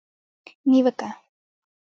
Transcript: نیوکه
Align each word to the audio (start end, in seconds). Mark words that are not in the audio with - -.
نیوکه 0.69 1.09